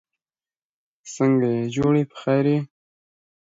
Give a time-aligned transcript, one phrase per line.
[1.19, 2.67] They often have a deep dark color with high level of alcohol.